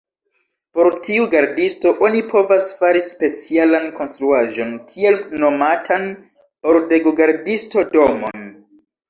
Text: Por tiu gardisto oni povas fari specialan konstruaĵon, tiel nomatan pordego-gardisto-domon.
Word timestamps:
Por 0.77 0.87
tiu 1.07 1.25
gardisto 1.33 1.91
oni 2.07 2.23
povas 2.31 2.69
fari 2.79 3.03
specialan 3.09 3.85
konstruaĵon, 3.99 4.73
tiel 4.95 5.21
nomatan 5.45 6.09
pordego-gardisto-domon. 6.65 8.51